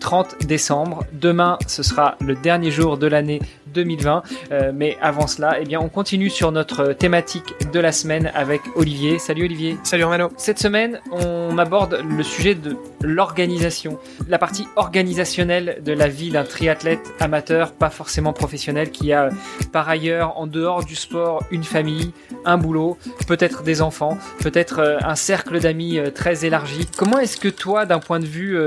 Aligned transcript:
30 0.00 0.46
décembre. 0.46 1.04
Demain, 1.12 1.58
ce 1.66 1.82
sera 1.82 2.16
le 2.20 2.34
dernier 2.34 2.70
jour 2.70 2.98
de 2.98 3.06
l'année 3.06 3.40
2020. 3.76 4.22
Euh, 4.50 4.72
mais 4.74 4.96
avant 5.00 5.26
cela, 5.26 5.58
eh 5.60 5.64
bien, 5.64 5.80
on 5.80 5.88
continue 5.88 6.30
sur 6.30 6.50
notre 6.50 6.92
thématique 6.92 7.54
de 7.72 7.78
la 7.78 7.92
semaine 7.92 8.32
avec 8.34 8.62
Olivier. 8.74 9.18
Salut 9.18 9.44
Olivier. 9.44 9.76
Salut 9.84 10.04
Romano. 10.04 10.30
Cette 10.36 10.58
semaine, 10.58 11.00
on 11.12 11.56
aborde 11.58 12.02
le 12.02 12.22
sujet 12.22 12.54
de 12.54 12.76
l'organisation, 13.02 13.98
la 14.28 14.38
partie 14.38 14.66
organisationnelle 14.76 15.80
de 15.84 15.92
la 15.92 16.08
vie 16.08 16.30
d'un 16.30 16.44
triathlète 16.44 17.12
amateur, 17.20 17.72
pas 17.72 17.90
forcément 17.90 18.32
professionnel, 18.32 18.90
qui 18.90 19.12
a 19.12 19.28
par 19.72 19.88
ailleurs, 19.88 20.38
en 20.38 20.46
dehors 20.46 20.84
du 20.84 20.96
sport, 20.96 21.44
une 21.50 21.64
famille, 21.64 22.12
un 22.44 22.56
boulot, 22.56 22.96
peut-être 23.28 23.62
des 23.62 23.82
enfants, 23.82 24.18
peut-être 24.40 24.78
euh, 24.78 24.98
un 25.04 25.14
cercle 25.14 25.60
d'amis 25.60 25.98
euh, 25.98 26.10
très 26.10 26.46
élargi. 26.46 26.86
Comment 26.96 27.18
est-ce 27.18 27.36
que 27.36 27.48
toi, 27.48 27.84
d'un 27.84 27.98
point 27.98 28.20
de 28.20 28.26
vue 28.26 28.58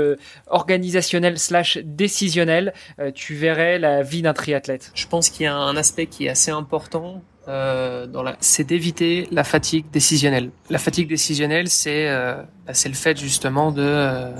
organisationnel 0.46 1.38
slash 1.38 1.78
décisionnel, 1.84 2.72
tu 3.14 3.34
verrais 3.34 3.78
la 3.78 4.02
vie 4.02 4.22
d'un 4.22 4.32
triathlète? 4.32 4.92
Je 5.00 5.06
pense 5.06 5.30
qu'il 5.30 5.44
y 5.44 5.46
a 5.46 5.56
un 5.56 5.76
aspect 5.76 6.06
qui 6.06 6.26
est 6.26 6.28
assez 6.28 6.50
important 6.50 7.22
euh, 7.48 8.06
dans 8.06 8.22
la... 8.22 8.36
c'est 8.40 8.64
d'éviter 8.64 9.26
la 9.32 9.44
fatigue 9.44 9.86
décisionnelle. 9.90 10.50
La 10.68 10.78
fatigue 10.78 11.08
décisionnelle, 11.08 11.68
c'est 11.68 12.08
euh, 12.08 12.42
bah, 12.66 12.74
c'est 12.74 12.90
le 12.90 12.94
fait 12.94 13.18
justement 13.18 13.72
de 13.72 13.82
euh, 13.82 14.30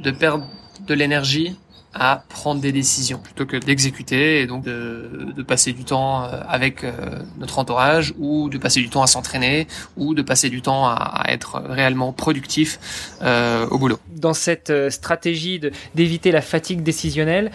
de 0.00 0.10
perdre 0.12 0.46
de 0.86 0.94
l'énergie 0.94 1.56
à 1.98 2.22
prendre 2.28 2.60
des 2.60 2.72
décisions 2.72 3.18
plutôt 3.18 3.46
que 3.46 3.56
d'exécuter 3.56 4.40
et 4.40 4.46
donc 4.46 4.64
de, 4.64 5.42
passer 5.46 5.72
du 5.72 5.84
temps 5.84 6.24
euh, 6.24 6.40
avec 6.48 6.82
euh, 6.82 6.92
notre 7.38 7.58
entourage 7.58 8.12
ou 8.18 8.48
de 8.48 8.58
passer 8.58 8.80
du 8.80 8.90
temps 8.90 9.02
à 9.02 9.06
s'entraîner 9.06 9.66
ou 9.96 10.14
de 10.14 10.22
passer 10.22 10.50
du 10.50 10.60
temps 10.60 10.86
à, 10.86 11.24
être 11.28 11.60
réellement 11.60 12.12
productif 12.12 13.16
euh, 13.22 13.66
au 13.68 13.78
boulot. 13.78 13.98
Dans 14.08 14.34
cette 14.34 14.72
stratégie 14.90 15.60
d'éviter 15.94 16.30
la 16.30 16.42
fatigue 16.42 16.82
décisionnelle, 16.82 17.50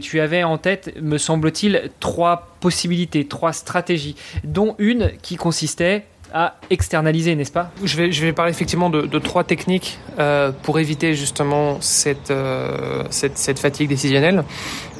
tu 0.00 0.20
avais 0.20 0.42
en 0.42 0.58
tête, 0.58 0.94
me 1.00 1.18
semble-t-il, 1.18 1.90
trois 2.00 2.52
possibilités, 2.60 3.26
trois 3.26 3.52
stratégies, 3.52 4.16
dont 4.44 4.74
une 4.78 5.12
qui 5.22 5.36
consistait 5.36 6.04
à 6.32 6.56
externaliser, 6.70 7.34
n'est-ce 7.34 7.52
pas? 7.52 7.70
Je 7.84 7.96
vais, 7.96 8.12
je 8.12 8.24
vais 8.24 8.32
parler 8.32 8.50
effectivement 8.50 8.90
de, 8.90 9.02
de 9.02 9.18
trois 9.18 9.44
techniques 9.44 9.98
euh, 10.18 10.52
pour 10.62 10.78
éviter 10.78 11.14
justement 11.14 11.80
cette, 11.80 12.30
euh, 12.30 13.04
cette, 13.10 13.38
cette, 13.38 13.58
fatigue 13.58 13.88
décisionnelle. 13.88 14.44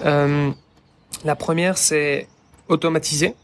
Euh, 0.05 0.51
la 1.25 1.37
première, 1.37 1.79
c'est 1.79 2.29
automatiser 2.69 3.35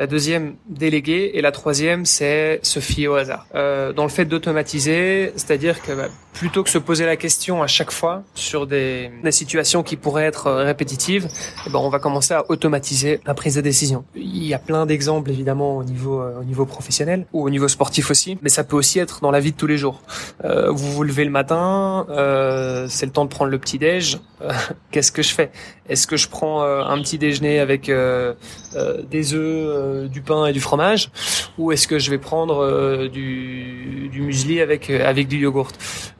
la 0.00 0.06
deuxième 0.06 0.54
déléguer 0.66 1.32
et 1.34 1.42
la 1.42 1.52
troisième 1.52 2.06
c'est 2.06 2.60
se 2.62 2.80
fier 2.80 3.08
au 3.08 3.14
hasard. 3.14 3.46
Euh, 3.54 3.92
dans 3.92 4.04
le 4.04 4.08
fait 4.08 4.24
d'automatiser, 4.24 5.32
c'est-à-dire 5.36 5.82
que 5.82 5.92
bah, 5.92 6.08
plutôt 6.32 6.62
que 6.62 6.70
se 6.70 6.78
poser 6.78 7.06
la 7.06 7.16
question 7.16 7.62
à 7.62 7.66
chaque 7.66 7.90
fois 7.90 8.22
sur 8.34 8.66
des, 8.66 9.10
des 9.22 9.32
situations 9.32 9.82
qui 9.82 9.96
pourraient 9.96 10.26
être 10.26 10.46
euh, 10.46 10.64
répétitives, 10.64 11.28
eh 11.66 11.70
ben 11.70 11.78
on 11.78 11.88
va 11.88 11.98
commencer 11.98 12.34
à 12.34 12.44
automatiser 12.48 13.20
la 13.26 13.34
prise 13.34 13.54
de 13.54 13.60
décision. 13.60 14.04
Il 14.14 14.44
y 14.44 14.54
a 14.54 14.58
plein 14.58 14.86
d'exemples 14.86 15.30
évidemment 15.30 15.76
au 15.76 15.84
niveau 15.84 16.20
euh, 16.20 16.40
au 16.40 16.44
niveau 16.44 16.66
professionnel 16.66 17.26
ou 17.32 17.44
au 17.44 17.50
niveau 17.50 17.68
sportif 17.68 18.10
aussi, 18.10 18.38
mais 18.42 18.48
ça 18.48 18.64
peut 18.64 18.76
aussi 18.76 18.98
être 18.98 19.20
dans 19.20 19.30
la 19.30 19.40
vie 19.40 19.52
de 19.52 19.56
tous 19.56 19.66
les 19.66 19.76
jours. 19.76 20.00
Euh, 20.44 20.70
vous 20.70 20.92
vous 20.92 21.02
levez 21.02 21.24
le 21.24 21.30
matin, 21.30 22.06
euh, 22.10 22.86
c'est 22.88 23.06
le 23.06 23.12
temps 23.12 23.24
de 23.24 23.30
prendre 23.30 23.50
le 23.50 23.58
petit 23.58 23.78
déj. 23.78 24.18
Qu'est-ce 24.90 25.12
que 25.12 25.22
je 25.22 25.34
fais? 25.34 25.50
Est-ce 25.88 26.06
que 26.06 26.16
je 26.16 26.28
prends 26.28 26.62
un 26.62 27.02
petit 27.02 27.18
déjeuner 27.18 27.58
avec 27.58 27.90
des 27.90 29.34
œufs, 29.34 30.08
du 30.08 30.22
pain 30.22 30.46
et 30.46 30.52
du 30.52 30.60
fromage, 30.60 31.10
ou 31.58 31.72
est-ce 31.72 31.88
que 31.88 31.98
je 31.98 32.10
vais 32.10 32.18
prendre 32.18 33.08
du, 33.08 34.08
du 34.10 34.22
muesli 34.22 34.60
avec 34.60 34.88
avec 34.88 35.28
du 35.28 35.36
yogourt? 35.36 35.72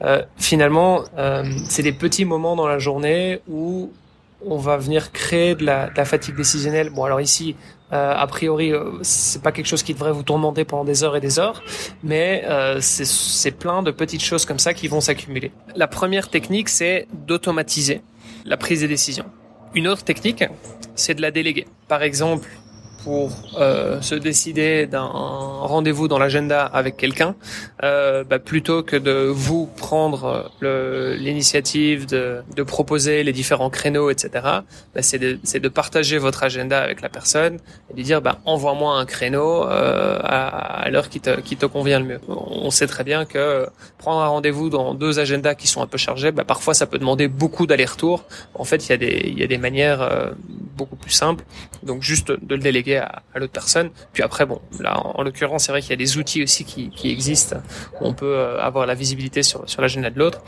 Euh, 0.03 0.23
finalement, 0.37 1.03
euh, 1.17 1.43
c'est 1.69 1.83
des 1.83 1.91
petits 1.91 2.25
moments 2.25 2.55
dans 2.55 2.67
la 2.67 2.79
journée 2.79 3.41
où 3.47 3.91
on 4.45 4.57
va 4.57 4.77
venir 4.77 5.11
créer 5.11 5.55
de 5.55 5.65
la, 5.65 5.89
de 5.89 5.97
la 5.97 6.05
fatigue 6.05 6.35
décisionnelle. 6.35 6.89
Bon, 6.89 7.03
alors 7.03 7.21
ici, 7.21 7.55
euh, 7.93 8.13
a 8.15 8.25
priori, 8.27 8.73
euh, 8.73 8.91
c'est 9.01 9.41
pas 9.41 9.51
quelque 9.51 9.65
chose 9.65 9.83
qui 9.83 9.93
devrait 9.93 10.13
vous 10.13 10.23
tourmenter 10.23 10.63
pendant 10.63 10.85
des 10.85 11.03
heures 11.03 11.15
et 11.15 11.19
des 11.19 11.39
heures, 11.39 11.61
mais 12.03 12.43
euh, 12.45 12.77
c'est 12.81 13.51
plein 13.51 13.83
de 13.83 13.91
petites 13.91 14.23
choses 14.23 14.45
comme 14.45 14.59
ça 14.59 14.73
qui 14.73 14.87
vont 14.87 15.01
s'accumuler. 15.01 15.51
La 15.75 15.87
première 15.87 16.29
technique, 16.29 16.69
c'est 16.69 17.07
d'automatiser 17.13 18.01
la 18.45 18.57
prise 18.57 18.79
des 18.79 18.87
décisions. 18.87 19.25
Une 19.75 19.87
autre 19.87 20.03
technique, 20.03 20.43
c'est 20.95 21.15
de 21.15 21.21
la 21.21 21.31
déléguer. 21.31 21.67
Par 21.87 22.01
exemple, 22.01 22.47
pour 23.03 23.31
euh, 23.59 24.01
se 24.01 24.15
décider 24.15 24.85
d'un 24.85 25.05
rendez-vous 25.05 26.07
dans 26.07 26.19
l'agenda 26.19 26.65
avec 26.65 26.97
quelqu'un, 26.97 27.35
euh, 27.83 28.23
bah, 28.23 28.39
plutôt 28.39 28.83
que 28.83 28.95
de 28.95 29.27
vous 29.27 29.67
prendre 29.77 30.51
l'initiative 30.61 32.05
de, 32.05 32.41
de, 32.55 32.63
proposer 32.63 33.23
les 33.23 33.33
différents 33.33 33.69
créneaux, 33.69 34.09
etc., 34.09 34.29
bah, 34.43 35.01
c'est 35.01 35.19
de, 35.19 35.39
de, 35.59 35.69
partager 35.69 36.17
votre 36.17 36.43
agenda 36.43 36.81
avec 36.81 37.01
la 37.01 37.09
personne 37.09 37.57
et 37.89 37.93
de 37.95 38.01
dire 38.01 38.21
bah, 38.21 38.39
envoie-moi 38.45 38.97
un 38.97 39.05
créneau 39.05 39.65
euh, 39.65 40.19
à, 40.23 40.83
à 40.83 40.89
l'heure 40.89 41.09
qui 41.09 41.19
te, 41.19 41.39
qui 41.41 41.57
te 41.57 41.65
convient 41.65 41.99
le 41.99 42.05
mieux. 42.05 42.19
On 42.27 42.69
sait 42.69 42.87
très 42.87 43.03
bien 43.03 43.25
que 43.25 43.67
prendre 43.97 44.21
un 44.21 44.27
rendez-vous 44.27 44.69
dans 44.69 44.93
deux 44.93 45.19
agendas 45.19 45.55
qui 45.55 45.67
sont 45.67 45.81
un 45.81 45.87
peu 45.87 45.97
chargés, 45.97 46.31
bah, 46.31 46.43
parfois 46.43 46.73
ça 46.73 46.85
peut 46.85 46.99
demander 46.99 47.27
beaucoup 47.27 47.65
d'aller-retour. 47.65 48.25
En 48.53 48.63
fait, 48.63 48.87
il 48.87 48.89
y 48.89 48.93
a 48.93 48.97
des, 48.97 49.33
y 49.37 49.43
a 49.43 49.47
des 49.47 49.57
manières 49.57 50.01
euh, 50.01 50.31
beaucoup 50.75 50.95
plus 50.95 51.11
simples. 51.11 51.43
Donc 51.83 52.01
juste 52.01 52.31
de 52.31 52.55
le 52.55 52.61
déléguer 52.61 52.97
à, 52.97 53.23
à 53.33 53.39
l'autre 53.39 53.53
personne. 53.53 53.91
Puis 54.13 54.23
après, 54.23 54.45
bon, 54.45 54.61
là, 54.79 54.99
en, 54.99 55.23
l'occurrence, 55.23 55.65
c'est 55.65 55.71
vrai 55.71 55.81
qu'il 55.81 55.91
y 55.91 55.93
a 55.93 55.97
des 55.97 56.17
outils 56.17 56.43
aussi 56.43 56.65
qui, 56.65 56.89
qui 56.89 57.11
existent 57.11 57.57
où 57.99 58.05
on 58.05 58.13
peut 58.13 58.35
euh, 58.35 58.59
avoir 58.59 58.85
la 58.85 58.93
visibilité 58.93 59.43
sur, 59.43 59.69
sur 59.69 59.81
l'agenda 59.81 60.09
de 60.09 60.19
l'autre. 60.19 60.41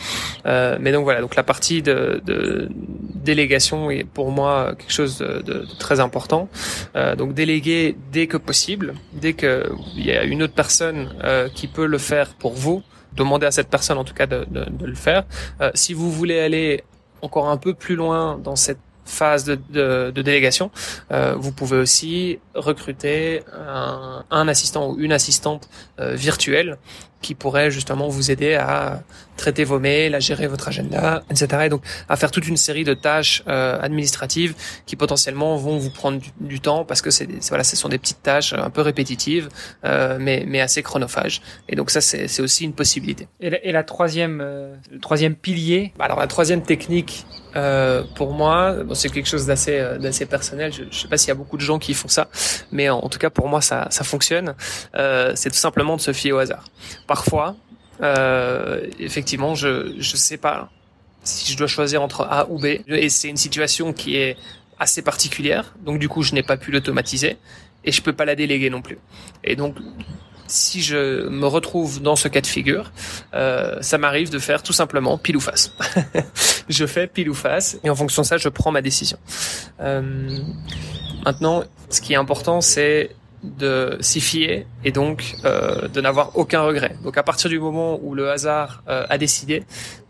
Euh, 0.46 0.78
mais 0.80 0.92
donc 0.92 1.04
voilà, 1.04 1.22
donc 1.22 1.36
la 1.36 1.44
partie 1.44 1.82
de, 1.82 2.22
de, 2.26 2.70
délégation 3.16 3.90
est 3.90 4.04
pour 4.04 4.32
moi 4.32 4.76
quelque 4.78 4.92
chose 4.92 5.18
de, 5.18 5.42
de, 5.42 5.66
très 5.80 6.00
important. 6.00 6.50
Euh, 6.96 7.16
donc 7.16 7.34
déléguer 7.34 7.96
dès 8.12 8.28
que 8.28 8.38
possible, 8.38 8.94
dès 9.14 9.34
qu'il 9.34 9.72
y 9.96 10.12
a 10.12 10.24
une 10.24 10.44
autre 10.44 10.54
personne 10.54 11.16
euh, 11.24 11.50
qui 11.50 11.68
peut 11.68 11.86
le 11.86 11.98
faire 11.98 12.34
pour 12.36 12.54
vous, 12.54 12.84
demander 13.16 13.46
à 13.46 13.52
cette 13.52 13.70
personne 13.70 13.98
en 13.98 14.04
tout 14.04 14.14
cas 14.14 14.26
de, 14.26 14.46
de, 14.50 14.66
de 14.70 14.86
le 14.86 14.96
faire. 14.96 15.24
Euh, 15.62 15.72
si 15.74 15.94
vous 15.94 16.12
voulez 16.12 16.40
aller 16.40 16.84
encore 17.22 17.50
un 17.50 17.58
peu 17.58 17.74
plus 17.74 17.96
loin 17.96 18.38
dans 18.38 18.56
cette 18.56 18.80
phase 19.06 19.44
de, 19.46 19.60
de, 19.70 20.12
de 20.12 20.22
délégation, 20.22 20.72
euh, 21.12 21.36
vous 21.38 21.52
pouvez 21.52 21.78
aussi 21.78 22.40
recruter 22.56 23.42
un, 23.54 24.24
un, 24.32 24.48
assistant 24.48 24.92
ou 24.92 25.00
une 25.00 25.12
assistante 25.12 25.70
euh, 26.00 26.16
virtuelle 26.16 26.78
qui 27.24 27.34
pourrait 27.34 27.72
justement 27.72 28.10
vous 28.10 28.30
aider 28.30 28.54
à 28.54 29.02
traiter 29.38 29.64
vos 29.64 29.80
mails, 29.80 30.14
à 30.14 30.20
gérer 30.20 30.46
votre 30.46 30.68
agenda, 30.68 31.24
etc. 31.32 31.64
Et 31.66 31.70
donc 31.70 31.82
à 32.08 32.16
faire 32.16 32.30
toute 32.30 32.48
une 32.48 32.58
série 32.58 32.84
de 32.84 32.94
tâches 32.94 33.42
euh, 33.48 33.80
administratives 33.82 34.54
qui 34.86 34.96
potentiellement 34.96 35.56
vont 35.56 35.78
vous 35.80 35.90
prendre 35.90 36.22
du, 36.40 36.60
temps 36.60 36.86
parce 36.86 37.02
que 37.02 37.10
c'est 37.10 37.28
voilà, 37.50 37.64
ce 37.64 37.76
sont 37.76 37.90
des 37.90 37.98
petites 37.98 38.22
tâches 38.22 38.54
un 38.54 38.70
peu 38.70 38.82
répétitives, 38.82 39.50
euh, 39.86 40.18
mais 40.20 40.44
mais 40.48 40.62
assez 40.62 40.84
chronophages. 40.84 41.42
Et 41.68 41.76
donc 41.76 41.90
ça 41.90 42.02
c'est 42.02 42.42
aussi 42.42 42.66
une 42.66 42.74
possibilité. 42.74 43.28
Et 43.40 43.50
la, 43.50 43.66
et 43.66 43.72
la 43.72 43.84
troisième 43.84 44.40
euh, 44.42 44.76
le 44.92 45.00
troisième 45.00 45.36
pilier? 45.36 45.94
Alors 46.00 46.20
la 46.20 46.28
troisième 46.28 46.62
technique 46.62 47.26
euh, 47.56 48.04
pour 48.16 48.34
moi, 48.34 48.76
c'est 48.94 49.10
quelque 49.10 49.28
chose 49.28 49.46
d'assez 49.46 49.80
euh, 49.80 49.98
d'assez 49.98 50.26
personnel. 50.26 50.72
Je, 50.72 50.84
je 50.90 51.00
sais 51.02 51.08
pas 51.08 51.18
s'il 51.18 51.30
y 51.30 51.32
a 51.32 51.36
beaucoup 51.36 51.58
de 51.58 51.62
gens 51.62 51.80
qui 51.80 51.94
font 51.94 52.08
ça, 52.08 52.30
mais 52.72 52.90
en, 52.90 53.10
tout 53.10 53.20
cas 53.20 53.30
pour 53.30 53.48
moi 53.48 53.62
ça 53.62 53.90
fonctionne. 54.04 54.56
Euh, 54.96 55.34
c'est 55.36 55.50
tout 55.50 55.58
simplement 55.58 55.96
de 55.96 56.02
se 56.02 56.14
fier 56.14 56.32
au 56.32 56.38
hasard 56.38 56.66
parfois, 57.08 57.56
euh, 58.02 58.88
effectivement, 59.00 59.56
je 59.56 59.94
je 60.00 60.16
sais 60.16 60.38
pas 60.38 60.70
si 61.24 61.52
je 61.52 61.58
dois 61.58 61.68
choisir 61.68 62.02
entre 62.02 62.22
A 62.22 62.50
ou 62.50 62.60
B. 62.60 62.66
Et 62.88 63.10
c'est 63.10 63.30
une 63.30 63.38
situation 63.38 63.94
qui 63.94 64.18
est 64.18 64.36
assez 64.80 65.02
particulière, 65.02 65.74
donc 65.86 66.00
du 66.00 66.10
coup, 66.10 66.24
je 66.24 66.34
n'ai 66.34 66.44
pas 66.44 66.58
pu 66.58 66.72
l'automatiser 66.72 67.38
et 67.86 67.92
je 67.92 68.02
peux 68.02 68.14
pas 68.14 68.26
la 68.26 68.36
déléguer 68.36 68.70
non 68.70 68.82
plus. 68.82 68.98
Et 69.44 69.56
donc, 69.56 69.76
si 70.48 70.82
je 70.82 71.28
me 71.28 71.48
retrouve 71.48 72.02
dans 72.02 72.16
ce 72.16 72.28
cas 72.28 72.42
de 72.42 72.48
figure, 72.48 72.92
euh, 73.34 73.78
ça 73.82 73.98
m'arrive 73.98 74.30
de 74.30 74.40
faire 74.40 74.64
tout 74.64 74.74
simplement 74.74 75.18
pile 75.18 75.38
ou 75.38 75.40
face. 75.40 75.76
je 76.70 76.86
fais 76.86 77.08
pile 77.08 77.30
ou 77.30 77.34
face 77.34 77.78
et 77.84 77.90
en 77.90 77.96
fonction 77.96 78.22
de 78.22 78.28
ça, 78.28 78.38
je 78.38 78.50
prends 78.50 78.72
ma 78.72 78.82
décision. 78.82 79.18
Euh, 79.80 80.40
maintenant, 81.26 81.64
ce 81.90 82.02
qui 82.02 82.14
est 82.14 82.18
important, 82.18 82.62
c'est 82.62 83.16
de 83.44 83.98
s'y 84.00 84.22
fier 84.22 84.66
et 84.84 84.92
donc 84.92 85.36
euh, 85.46 85.88
de 85.88 86.02
n'avoir 86.02 86.38
aucun 86.38 86.62
regret. 86.62 86.96
Donc 87.04 87.18
à 87.18 87.24
partir 87.24 87.50
du 87.50 87.60
moment 87.60 88.00
où 88.02 88.16
le 88.16 88.30
hasard 88.30 88.84
euh, 88.88 89.06
a 89.10 89.18
décidé, 89.18 89.64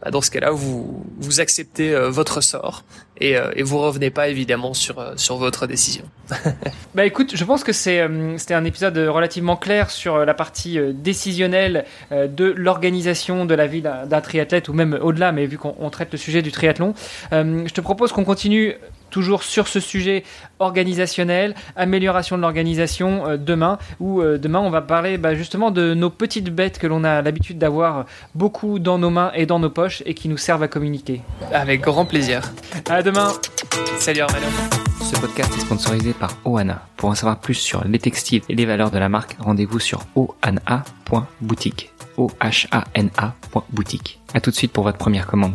bah, 0.03 0.11
dans 0.11 0.21
ce 0.21 0.29
cas-là, 0.31 0.51
vous, 0.51 1.05
vous 1.17 1.39
acceptez 1.39 1.95
euh, 1.95 2.09
votre 2.09 2.41
sort 2.41 2.83
et, 3.21 3.37
euh, 3.37 3.51
et 3.55 3.63
vous 3.63 3.79
revenez 3.79 4.09
pas 4.09 4.27
évidemment 4.27 4.73
sur, 4.73 4.99
euh, 4.99 5.13
sur 5.15 5.37
votre 5.37 5.65
décision. 5.65 6.03
bah 6.95 7.05
écoute, 7.05 7.35
je 7.35 7.45
pense 7.45 7.63
que 7.63 7.71
c'est, 7.71 8.05
c'était 8.37 8.53
un 8.53 8.65
épisode 8.65 8.97
relativement 8.97 9.55
clair 9.55 9.89
sur 9.89 10.25
la 10.25 10.33
partie 10.33 10.77
décisionnelle 10.93 11.85
de 12.11 12.53
l'organisation 12.55 13.45
de 13.45 13.55
la 13.55 13.67
vie 13.67 13.81
d'un 13.81 14.21
triathlète 14.21 14.67
ou 14.67 14.73
même 14.73 14.97
au-delà, 15.01 15.31
mais 15.31 15.45
vu 15.45 15.57
qu'on 15.57 15.89
traite 15.89 16.11
le 16.11 16.17
sujet 16.17 16.41
du 16.41 16.51
triathlon, 16.51 16.93
je 17.31 17.73
te 17.73 17.81
propose 17.81 18.11
qu'on 18.11 18.23
continue 18.23 18.75
toujours 19.13 19.43
sur 19.43 19.67
ce 19.67 19.79
sujet 19.79 20.23
organisationnel, 20.59 21.53
amélioration 21.75 22.35
de 22.35 22.41
l'organisation 22.41 23.27
euh, 23.27 23.37
demain, 23.37 23.77
où 23.99 24.21
euh, 24.21 24.39
demain 24.39 24.59
on 24.59 24.71
va 24.71 24.81
parler 24.81 25.19
bah, 25.19 25.35
justement 25.35 25.69
de 25.69 25.93
nos 25.93 26.09
petites 26.09 26.49
bêtes 26.49 26.79
que 26.79 26.87
l'on 26.87 27.03
a 27.03 27.21
l'habitude 27.21 27.59
d'avoir 27.59 28.05
beaucoup 28.33 28.79
dans 28.79 28.97
nos 28.97 29.11
mains 29.11 29.31
et 29.35 29.45
dans 29.45 29.59
nos 29.59 29.69
poches 29.69 30.01
et 30.07 30.15
qui 30.15 30.29
nous 30.29 30.37
servent 30.37 30.63
à 30.63 30.67
communiquer. 30.67 31.21
Avec 31.53 31.81
grand 31.81 32.05
plaisir. 32.05 32.41
À 32.89 33.03
demain. 33.03 33.31
Salut 33.99 34.21
Armand. 34.21 34.39
Ce 34.99 35.15
podcast 35.19 35.53
est 35.55 35.61
sponsorisé 35.61 36.13
par 36.13 36.35
Oana. 36.43 36.87
Pour 36.97 37.09
en 37.09 37.15
savoir 37.15 37.39
plus 37.39 37.53
sur 37.53 37.83
les 37.85 37.99
textiles 37.99 38.41
et 38.49 38.55
les 38.55 38.65
valeurs 38.65 38.89
de 38.89 38.97
la 38.97 39.09
marque, 39.09 39.35
rendez-vous 39.39 39.79
sur 39.79 40.07
oana.boutique. 40.15 41.91
O-H-A-N-A.boutique. 42.17 44.19
A 44.33 44.41
tout 44.41 44.49
de 44.49 44.55
suite 44.55 44.71
pour 44.71 44.83
votre 44.83 44.97
première 44.97 45.27
commande. 45.27 45.53